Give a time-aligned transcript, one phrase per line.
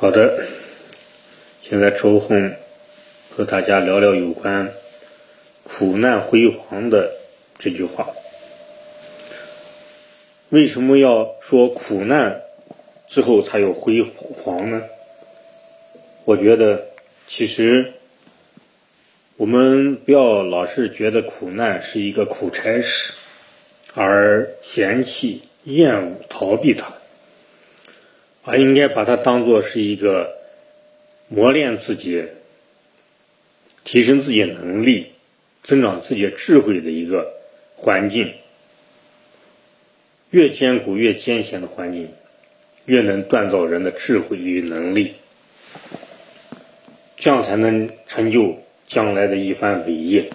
[0.00, 0.46] 好的，
[1.60, 2.54] 现在抽空
[3.34, 4.72] 和大家聊聊有关
[5.66, 7.10] “苦难辉煌”的
[7.58, 8.08] 这句话。
[10.50, 12.42] 为什么要说苦难
[13.08, 14.84] 之后才有辉煌呢？
[16.24, 16.84] 我觉得，
[17.26, 17.94] 其实
[19.36, 23.14] 我们不要老是觉得苦难是一个苦差事，
[23.96, 26.94] 而嫌弃、厌恶、逃避它。
[28.48, 30.38] 而应该把它当做是一个
[31.28, 32.24] 磨练自己、
[33.84, 35.12] 提升自己能力、
[35.62, 37.30] 增长自己智慧的一个
[37.76, 38.32] 环境。
[40.30, 42.10] 越艰苦、越艰险的环境，
[42.86, 45.14] 越能锻造人的智慧与能力，
[47.16, 50.30] 这样才能成就将来的一番伟业，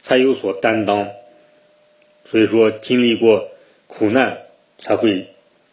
[0.00, 1.10] 才有所担当。
[2.24, 3.48] 所以说，经历过
[3.88, 4.38] 苦难，
[4.78, 5.31] 才会。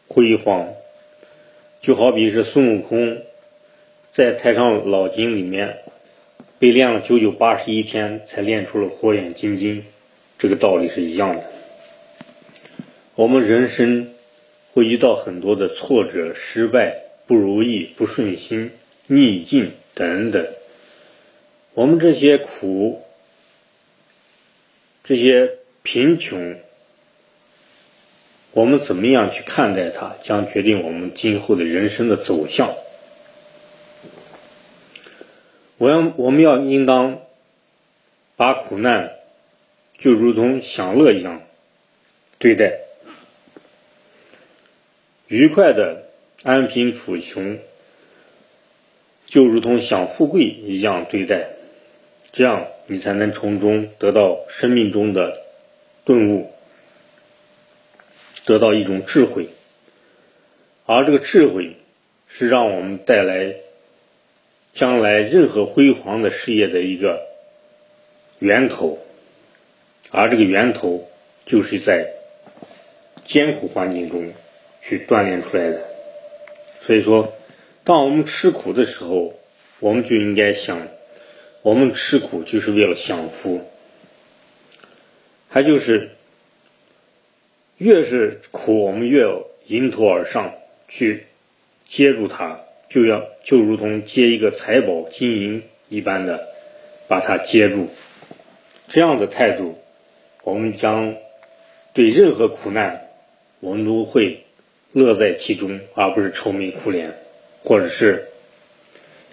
[0.09, 0.67] 辉煌，
[1.79, 3.21] 就好比是孙悟空
[4.11, 5.77] 在太上老君里面
[6.57, 9.85] 被练了九九八十一天，才练出了火眼金睛，
[10.39, 11.41] 这个道理是一样的。
[13.15, 14.11] 我们人生
[14.73, 18.71] 会遇到很多的挫折、失败、不如意、不顺心、
[19.05, 20.47] 逆境等等，
[21.75, 23.03] 我们这些苦、
[25.03, 25.51] 这些
[25.83, 26.55] 贫穷。
[28.53, 32.73] 我们怎么样去看待它，将决定我们今后的人生的走向。
[35.77, 37.21] 我要，我们要应当
[38.35, 39.11] 把苦难
[39.97, 41.41] 就如同享乐一样
[42.37, 42.79] 对待，
[45.27, 46.03] 愉快的
[46.43, 47.59] 安贫处穷
[49.25, 51.49] 就如同享富贵一样对待，
[52.33, 55.39] 这样你才能从中得到生命中的
[56.03, 56.51] 顿悟。
[58.49, 59.47] 得到一种智慧，
[60.87, 61.77] 而这个智慧
[62.27, 63.53] 是让我们带来
[64.73, 67.21] 将来任何辉煌的事业的一个
[68.39, 68.97] 源头，
[70.09, 71.07] 而这个源头
[71.45, 72.07] 就是在
[73.23, 74.33] 艰苦环境中
[74.81, 75.83] 去锻炼出来的。
[76.81, 77.31] 所以说，
[77.83, 79.39] 当我们吃苦的时候，
[79.79, 80.87] 我们就应该想，
[81.61, 83.61] 我们吃苦就是为了享福，
[85.49, 86.09] 还就是。
[87.79, 90.53] 越是苦，我们越要迎头而上
[90.89, 91.23] 去
[91.87, 92.59] 接住它，
[92.89, 96.45] 就要就如同接一个财宝金银一般的
[97.07, 97.87] 把它接住。
[98.89, 99.77] 这样的态度，
[100.43, 101.15] 我们将
[101.93, 103.07] 对任何苦难，
[103.61, 104.43] 我们都会
[104.91, 107.13] 乐在其中，而不是愁眉苦脸，
[107.63, 108.25] 或者是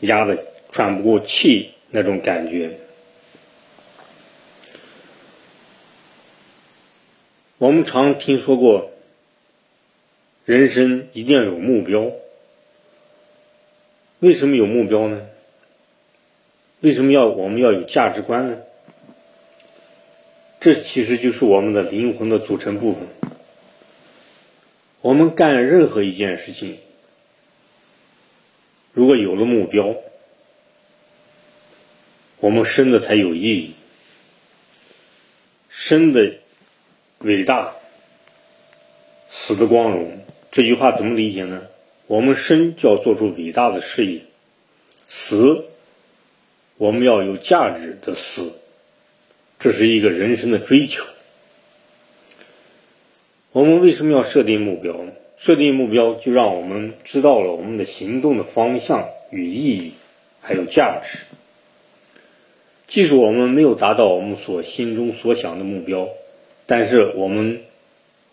[0.03, 0.39] 压得
[0.71, 2.71] 喘不过气那种感觉。
[7.59, 8.91] 我们常听说过，
[10.45, 12.13] 人生一定要有目标。
[14.21, 15.27] 为什么有目标呢？
[16.83, 18.59] 为什么要我们要有价值观呢？
[20.61, 23.09] 这其实就是我们的灵魂的组成部分。
[25.01, 26.77] 我们干任何一件事情，
[28.93, 29.95] 如果有了目标，
[32.43, 33.75] 我们生的才有意义，
[35.71, 36.35] 生的。
[37.21, 37.73] 伟大，
[39.29, 40.19] 死的光荣。
[40.53, 41.63] 这句话怎么理解呢？
[42.07, 44.21] 我们生就要做出伟大的事业，
[45.07, 45.65] 死
[46.79, 48.53] 我们要有价值的死，
[49.59, 51.05] 这是一个人生的追求。
[53.53, 54.95] 我们为什么要设定目标？
[55.39, 59.93] 设定目标就让我们知道了我们的行动的方向与意义，
[60.41, 61.19] 还有价值。
[62.87, 66.09] 即使我们没有达到我们所心中所想的目标。
[66.67, 67.63] 但是我们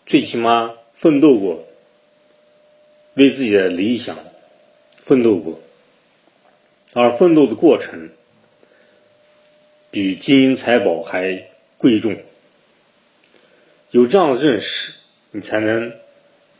[0.06, 1.66] 最起码奋斗过，
[3.14, 4.18] 为自己的理想
[4.96, 5.60] 奋斗过，
[6.92, 8.10] 而奋斗的过程
[9.90, 12.16] 比金银财宝还贵重。
[13.92, 14.94] 有这样的认识，
[15.30, 15.92] 你才能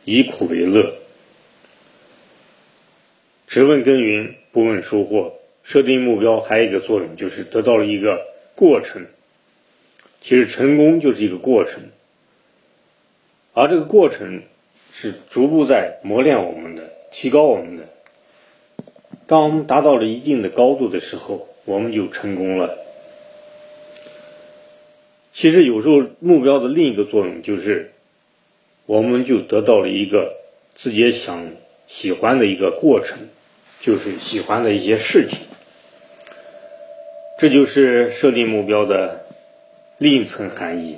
[0.05, 0.95] 以苦为乐。
[3.47, 5.33] 只问耕耘，不问收获。
[5.63, 8.21] 设定目标还有一个作用，就是得到了一个
[8.55, 9.05] 过程。
[10.25, 11.83] 其实成功就是一个过程，
[13.53, 14.41] 而这个过程
[14.91, 16.81] 是逐步在磨练我们的、
[17.11, 17.83] 提高我们的。
[19.27, 22.75] 当我们达到了一定的高度的时候，我们就成功了。
[25.31, 27.93] 其实有时候目标的另一个作用就是，
[28.87, 30.33] 我们就得到了一个
[30.73, 31.47] 自己想
[31.85, 33.19] 喜欢的一个过程，
[33.79, 35.41] 就是喜欢的一些事情。
[37.39, 39.21] 这就是设定目标的。
[39.97, 40.97] 另一层含义，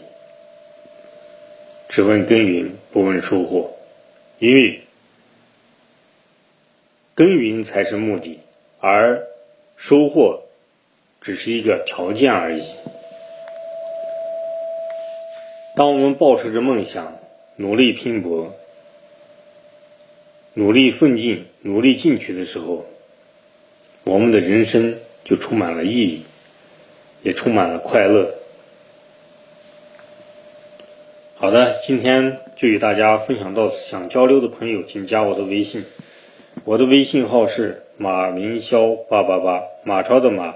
[1.87, 3.77] 只问耕耘不问收获，
[4.39, 4.81] 因为
[7.13, 8.39] 耕耘才是目的，
[8.79, 9.23] 而
[9.75, 10.41] 收获
[11.21, 12.63] 只是一个条件而已。
[15.75, 17.19] 当我们抱持着梦想，
[17.57, 18.55] 努力拼搏，
[20.55, 22.83] 努力奋进，努力进取的时候，
[24.05, 26.23] 我们的人生就充满了意义，
[27.21, 28.33] 也充满了快乐。
[31.39, 33.91] 好的，今天就与大家分享到此。
[33.91, 35.83] 想交流的朋友，请加我的微信，
[36.65, 40.55] 我的微信号是马明霄八八八，马超的马，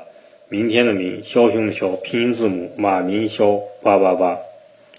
[0.49, 4.39] 明天的明，枭雄的枭，拼音字母马明霄八八八。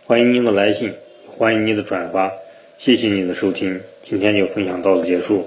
[0.07, 0.93] 欢迎您的来信，
[1.27, 2.31] 欢迎您的转发，
[2.79, 5.45] 谢谢您的收听，今天就分享到此结束。